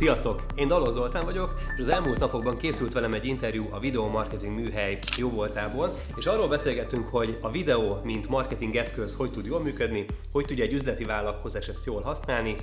[0.00, 0.42] Sziasztok!
[0.54, 4.54] Én Daló Zoltán vagyok, és az elmúlt napokban készült velem egy interjú a Video Marketing
[4.54, 9.60] műhely jó voltából, és arról beszélgettünk, hogy a videó, mint marketing eszköz, hogy tud jól
[9.60, 12.56] működni, hogy tudja egy üzleti vállalkozás ezt jól használni,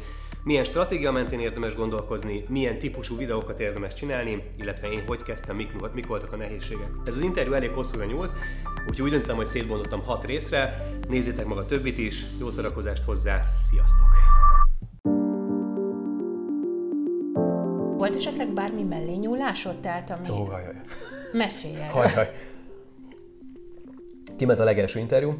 [0.43, 5.71] milyen stratégia mentén érdemes gondolkozni, milyen típusú videókat érdemes csinálni, illetve én hogy kezdtem, mik,
[5.93, 6.89] mik voltak a nehézségek.
[7.05, 8.31] Ez az interjú elég hosszúra nyúlt,
[8.87, 13.53] úgyhogy úgy döntöttem, hogy szétbontottam hat részre, nézzétek meg a többit is, jó szórakozást hozzá,
[13.69, 14.26] sziasztok!
[18.17, 20.29] Esetleg bármi mellé nyúlásod, tehát ami...
[20.29, 20.81] Ó, hajaj.
[21.31, 21.87] Mesélj erről.
[21.87, 22.31] Hajaj.
[24.37, 25.37] Kiment a legelső interjú,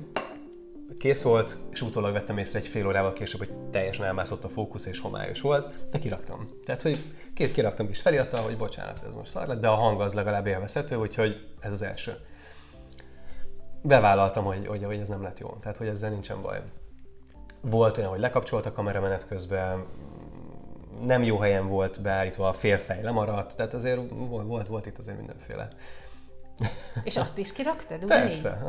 [0.97, 4.85] kész volt, és utólag vettem észre egy fél órával később, hogy teljesen elmászott a fókusz
[4.85, 6.49] és homályos volt, de kiraktam.
[6.65, 6.97] Tehát, hogy
[7.33, 10.47] két kiraktam is feliratta, hogy bocsánat, ez most szar lett, de a hang az legalább
[10.47, 12.17] élvezhető, úgyhogy ez az első.
[13.81, 16.61] Bevállaltam, hogy, hogy, hogy ez nem lett jó, tehát hogy ezzel nincsen baj.
[17.61, 19.85] Volt olyan, hogy lekapcsolt a kamera menet közben,
[21.05, 25.17] nem jó helyen volt beállítva, a félfej lemaradt, tehát azért volt, volt, volt itt azért
[25.17, 25.67] mindenféle.
[27.03, 28.41] És azt is kiraktad, ugyanígy?
[28.41, 28.59] Persze.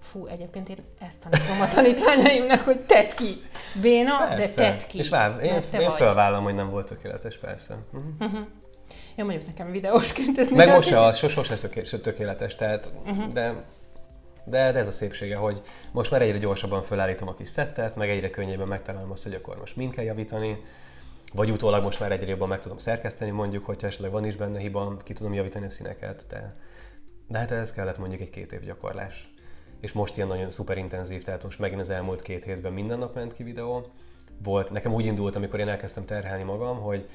[0.00, 3.42] Fú, egyébként én ezt tanítom a tanítványaimnak, hogy tedd ki.
[3.80, 4.60] Béna, Persze.
[4.60, 4.98] de tedd ki.
[4.98, 7.76] És vár, én, én felvállalom, hogy nem volt tökéletes, persze.
[8.18, 8.40] Uh-huh.
[9.14, 13.26] Jó, mondjuk nekem videósként ez Meg most az sos- sose töké- tökéletes, tehát, uh-huh.
[13.26, 13.64] de,
[14.44, 18.10] de, de ez a szépsége, hogy most már egyre gyorsabban felállítom a kis szettet, meg
[18.10, 20.64] egyre könnyebben megtalálom azt, hogy akkor most mind kell javítani,
[21.32, 24.58] vagy utólag most már egyre jobban meg tudom szerkeszteni, mondjuk, hogyha esetleg van is benne
[24.58, 26.52] hiba, ki tudom javítani a színeket, de,
[27.28, 29.30] de hát ez kellett mondjuk egy két év gyakorlás.
[29.80, 33.14] És most ilyen nagyon szuper intenzív, tehát most megint az elmúlt két hétben minden nap
[33.14, 33.86] ment ki videó.
[34.42, 37.08] Volt, nekem úgy indult, amikor én elkezdtem terhelni magam, hogy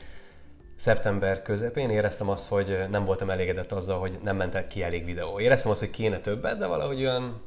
[0.75, 5.39] szeptember közepén éreztem azt, hogy nem voltam elégedett azzal, hogy nem mentek ki elég videó.
[5.39, 7.41] Éreztem azt, hogy kéne többet, de valahogy olyan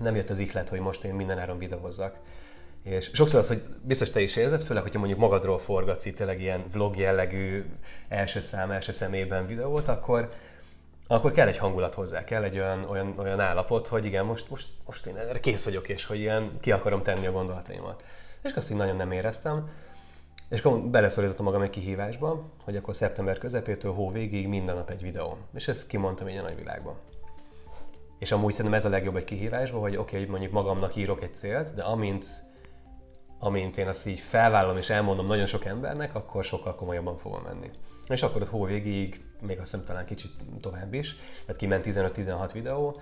[0.00, 2.18] nem jött az ihlet, hogy most én minden áron videózzak.
[2.82, 6.40] És sokszor az, hogy biztos te is érzed, főleg, hogyha mondjuk magadról forgatsz itt tényleg
[6.40, 7.64] ilyen vlog jellegű
[8.08, 10.28] első szám, első személyben videót, akkor,
[11.06, 14.68] akkor kell egy hangulat hozzá, kell egy olyan, olyan, olyan állapot, hogy igen, most, most,
[14.86, 18.04] most én erre kész vagyok, és hogy ilyen ki akarom tenni a gondolataimat.
[18.42, 19.70] És azt így nagyon nem éreztem.
[20.48, 25.02] És akkor beleszorítottam magam egy kihívásba, hogy akkor szeptember közepétől hó végig minden nap egy
[25.02, 25.36] videó.
[25.54, 26.94] És ezt kimondtam így a nagyvilágban.
[28.18, 31.34] És amúgy szerintem ez a legjobb egy kihívásban, hogy oké, okay, mondjuk magamnak írok egy
[31.34, 32.26] célt, de amint,
[33.38, 37.70] amint én azt így felvállalom és elmondom nagyon sok embernek, akkor sokkal komolyabban fogom menni.
[38.08, 42.50] És akkor ott hó végig, még azt hiszem talán kicsit tovább is, tehát kiment 15-16
[42.52, 43.00] videó,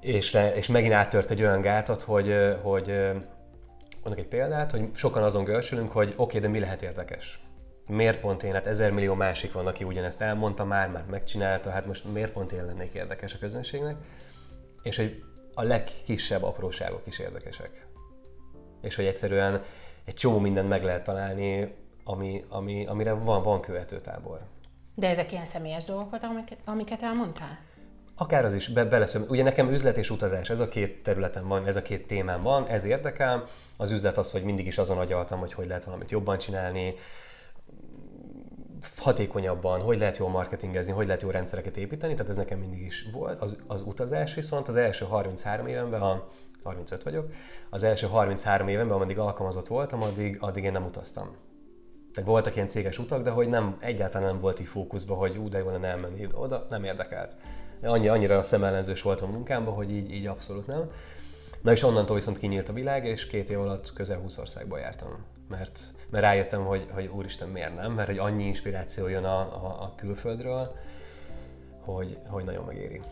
[0.00, 2.86] és, le, és megint áttört egy olyan gátat, hogy, hogy
[4.02, 7.40] mondok egy példát, hogy sokan azon görsülünk, hogy oké, okay, de mi lehet érdekes?
[7.86, 8.52] Miért pont én?
[8.52, 12.52] Hát ezer millió másik van, aki ugyanezt elmondta már, már megcsinálta, hát most miért pont
[12.52, 13.96] én lennék érdekes a közönségnek?
[14.82, 15.22] És hogy
[15.54, 17.86] a legkisebb apróságok is érdekesek.
[18.86, 19.62] És hogy egyszerűen
[20.04, 21.74] egy csomó mindent meg lehet találni,
[22.04, 24.40] ami, ami, amire van, van követőtábor.
[24.94, 27.58] De ezek ilyen személyes dolgok voltak, amiket, amiket elmondtál?
[28.18, 29.24] Akár az is be, beleszöm.
[29.28, 32.66] Ugye nekem üzlet és utazás, ez a két területen van, ez a két témám van,
[32.66, 33.44] ez érdekel.
[33.76, 36.94] Az üzlet az, hogy mindig is azon agyaltam, hogy hogy lehet valamit jobban csinálni,
[38.96, 43.06] hatékonyabban, hogy lehet jól marketingezni, hogy lehet jó rendszereket építeni, tehát ez nekem mindig is
[43.12, 43.40] volt.
[43.40, 46.28] Az, az utazás viszont az első 33 évenben, a
[46.66, 47.30] 35 vagyok,
[47.70, 51.36] az első 33 évenben, ameddig alkalmazott voltam, addig, addig én nem utaztam.
[52.14, 55.48] Tehát voltak ilyen céges utak, de hogy nem, egyáltalán nem volt így fókuszban, hogy ú,
[55.48, 57.36] de jó lenne elmenni oda, nem érdekelt.
[57.82, 60.90] Annyi, annyira szemellenzős voltam a munkámban, hogy így, így abszolút nem.
[61.62, 65.24] Na és onnantól viszont kinyílt a világ, és két év alatt közel 20 országba jártam.
[65.48, 67.92] Mert, mert rájöttem, hogy, hogy úristen, miért nem?
[67.92, 70.76] Mert hogy annyi inspiráció jön a, a, a külföldről,
[71.80, 73.02] hogy, hogy nagyon megéri.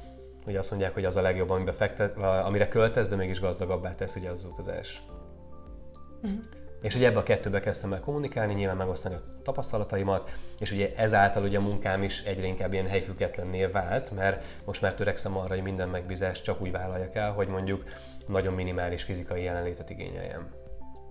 [0.47, 4.17] Ugye azt mondják, hogy az a legjobb, amibe fektet, amire költesz, de mégis gazdagabbá tesz,
[4.17, 5.03] ugye az az utazás.
[6.83, 11.43] És ugye ebbe a kettőbe kezdtem el kommunikálni, nyilván megosztani a tapasztalataimat, és ugye ezáltal
[11.43, 15.63] ugye a munkám is egyre inkább ilyen helyfüggetlennél vált, mert most már törekszem arra, hogy
[15.63, 17.85] minden megbízást csak úgy vállaljak el, hogy mondjuk
[18.27, 20.51] nagyon minimális fizikai jelenlétet igényeljem.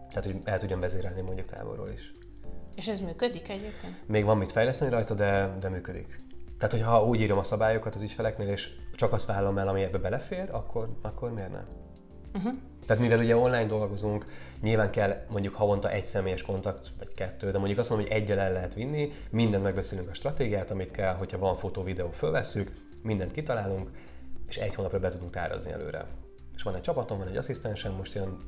[0.10, 2.14] Tehát, hogy el tudjam vezérelni mondjuk távolról is.
[2.76, 4.08] És ez működik egyébként?
[4.08, 6.23] Még van mit fejleszteni rajta, de, de működik.
[6.64, 9.82] Tehát, hogy ha úgy írom a szabályokat az ügyfeleknél, és csak azt vállalom el, ami
[9.82, 11.66] ebbe belefér, akkor, akkor miért nem?
[12.34, 12.54] Uh-huh.
[12.86, 14.26] Tehát mivel ugye online dolgozunk,
[14.62, 18.40] nyilván kell mondjuk havonta egy személyes kontakt, vagy kettő, de mondjuk azt mondom, hogy egyel
[18.40, 22.72] el lehet vinni, mindent megbeszélünk a stratégiát, amit kell, hogyha van fotó, videó, fölvesszük,
[23.02, 23.90] mindent kitalálunk,
[24.48, 26.06] és egy hónapra be tudunk tárazni előre.
[26.56, 28.44] És van egy csapatom, van egy asszisztensem, most jön,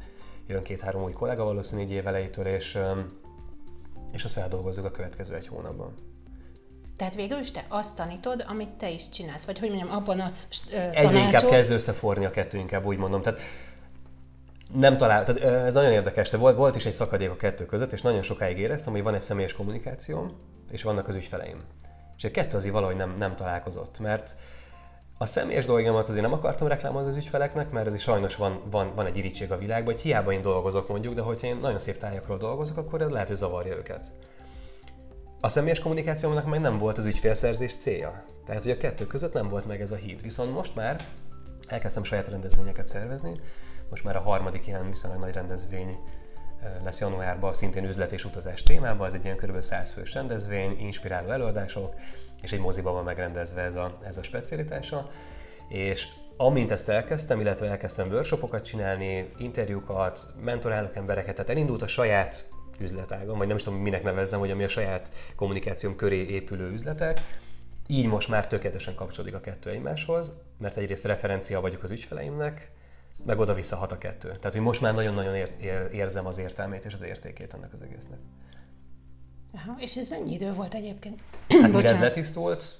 [0.47, 2.79] jön két-három új kollega valószínűleg év elejétől, és,
[4.11, 6.14] és azt feldolgozzuk a következő egy hónapban.
[6.97, 10.63] Tehát végül is te azt tanítod, amit te is csinálsz, vagy hogy mondjam, abban adsz
[10.71, 11.49] ö, Egyre inkább tanácsot.
[11.49, 13.21] kezd összeforni a kettő, inkább úgy mondom.
[13.21, 13.39] Tehát
[14.73, 17.93] nem talál, tehát ez nagyon érdekes, de volt, volt is egy szakadék a kettő között,
[17.93, 20.31] és nagyon sokáig éreztem, hogy van egy személyes kommunikációm,
[20.71, 21.61] és vannak az ügyfeleim.
[22.17, 24.35] És a kettő azért valahogy nem, nem találkozott, mert
[25.17, 28.91] a személyes dolgomat azért nem akartam reklámozni az ügyfeleknek, mert ez is sajnos van, van,
[28.95, 31.97] van egy irítség a világban, hogy hiába én dolgozok mondjuk, de hogyha én nagyon szép
[31.97, 34.11] tájakról dolgozok, akkor ez lehet, hogy zavarja őket.
[35.41, 38.23] A személyes kommunikációmnak meg nem volt az ügyfélszerzés célja.
[38.45, 40.21] Tehát, hogy a kettő között nem volt meg ez a híd.
[40.21, 41.05] Viszont most már
[41.67, 43.39] elkezdtem saját rendezvényeket szervezni.
[43.89, 45.97] Most már a harmadik ilyen viszonylag nagy rendezvény
[46.83, 49.07] lesz januárban, szintén üzlet és utazás témában.
[49.07, 49.61] Ez egy ilyen kb.
[49.61, 51.93] 100 fős rendezvény, inspiráló előadások,
[52.41, 55.09] és egy moziban van megrendezve ez a, ez a specialitása.
[55.67, 62.49] És amint ezt elkezdtem, illetve elkezdtem workshopokat csinálni, interjúkat, mentorálok embereket, tehát elindult a saját
[62.79, 67.21] üzletágam, vagy nem is tudom minek nevezzem, hogy ami a saját kommunikációm köré épülő üzletek,
[67.87, 72.71] így most már tökéletesen kapcsolódik a kettő egymáshoz, mert egyrészt referencia vagyok az ügyfeleimnek,
[73.25, 74.27] meg oda-vissza hat a kettő.
[74.27, 77.81] Tehát, hogy most már nagyon-nagyon ér- ér- érzem az értelmét és az értékét ennek az
[77.81, 78.19] egésznek.
[79.53, 81.21] Aha, és ez mennyi idő volt egyébként?
[81.47, 82.79] Hát mire ez letisztult,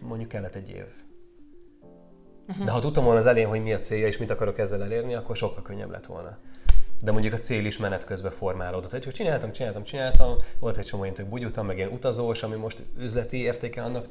[0.00, 0.84] mondjuk kellett egy év.
[2.48, 2.64] Uh-huh.
[2.64, 5.14] De ha tudtam volna az elején, hogy mi a célja és mit akarok ezzel elérni,
[5.14, 6.38] akkor sokkal könnyebb lett volna.
[7.02, 8.90] De mondjuk a cél is menet közben formálódott.
[8.90, 13.36] Hogy csináltam, csináltam, csináltam, volt egy csomó tök bugyutam, meg ilyen utazós, ami most üzleti
[13.36, 14.06] értéke annak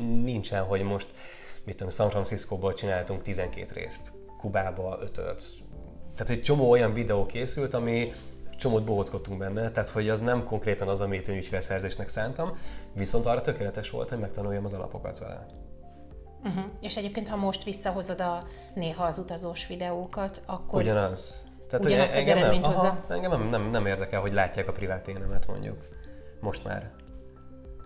[0.00, 1.08] nincsen, hogy most
[1.64, 5.10] mit tudom, San Francisco-ból csináltunk 12 részt, Kubába 5
[6.14, 8.12] Tehát egy csomó olyan videó készült, ami
[8.56, 12.58] csomót bohockodtunk benne, tehát hogy az nem konkrétan az, amit én ügyfélszerzésnek szántam,
[12.92, 15.46] viszont arra tökéletes volt, hogy megtanuljam az alapokat vele.
[16.44, 16.64] Uh-huh.
[16.80, 18.42] És egyébként, ha most visszahozod a
[18.74, 20.82] néha az utazós videókat, akkor...
[20.82, 21.44] Ugyanaz.
[21.78, 22.86] Tehát, Ugyanazt az eredményt nem, hozza?
[22.86, 25.76] Aha, engem nem, nem, nem érdekel, hogy látják a privát énemet mondjuk.
[26.40, 26.90] Most már.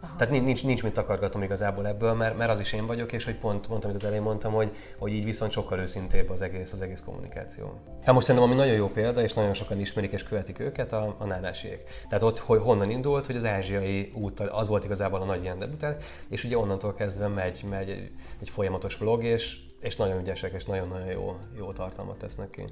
[0.01, 0.17] Aha.
[0.17, 3.35] Tehát nincs, nincs mit takargatom igazából ebből, mert, mert az is én vagyok, és hogy
[3.35, 6.81] pont, mondtam, amit az elején mondtam, hogy, hogy így viszont sokkal őszintébb az egész, az
[6.81, 7.81] egész kommunikáció.
[8.03, 11.15] Hát most szerintem, ami nagyon jó példa, és nagyon sokan ismerik és követik őket, a,
[11.19, 11.83] a nánásiek.
[12.09, 15.59] Tehát ott, hogy honnan indult, hogy az ázsiai út, az volt igazából a nagy ilyen
[15.59, 15.97] debütál,
[16.29, 20.65] és ugye onnantól kezdve megy, megy egy, egy folyamatos vlog, és és nagyon ügyesek, és
[20.65, 22.63] nagyon-nagyon jó, jó tartalmat tesznek ki.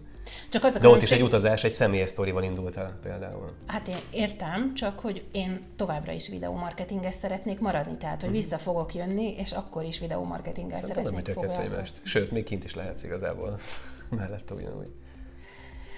[0.49, 3.53] Csak az a De ott is egy utazás, egy személyes sztorival indult el például.
[3.67, 8.39] Hát én értem, csak hogy én továbbra is videómarketinges szeretnék maradni, tehát hogy mhm.
[8.39, 11.99] vissza fogok jönni, és akkor is videómarketinggel szeretnék foglalkozni.
[12.03, 13.59] Sőt, még kint is lehetsz igazából
[14.17, 14.89] mellette ugyanúgy.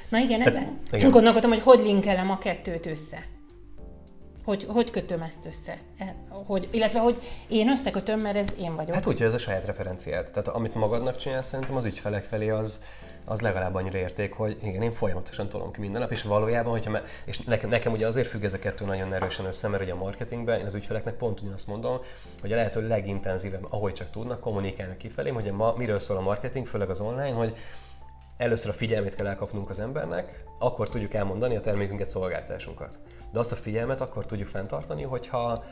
[0.08, 1.10] Na igen, Tehát, ezen igen.
[1.10, 3.26] gondolkodtam, hogy hogy linkelem a kettőt össze.
[4.48, 5.78] Hogy, hogy kötöm ezt össze?
[5.98, 7.18] E, hogy, illetve, hogy
[7.48, 8.94] én összekötöm, mert ez én vagyok.
[8.94, 10.32] Hát úgy, hogy ez a saját referenciát.
[10.32, 12.84] Tehát amit magadnak csinálsz, szerintem az ügyfelek felé az,
[13.24, 16.90] az legalább annyira érték, hogy igen, én folyamatosan tolom ki minden nap, és valójában, hogyha
[16.90, 19.92] me, és nekem, nekem ugye azért függ ez a kettő nagyon erősen össze, mert ugye
[19.92, 21.98] a marketingben én az ügyfeleknek pont ugyanazt mondom,
[22.40, 26.66] hogy a lehető legintenzívebb, ahogy csak tudnak, kommunikálnak kifelé, hogy ma miről szól a marketing,
[26.66, 27.56] főleg az online, hogy
[28.38, 33.00] először a figyelmét kell elkapnunk az embernek, akkor tudjuk elmondani a termékünket, szolgáltásunkat.
[33.32, 35.64] De azt a figyelmet akkor tudjuk fenntartani, hogyha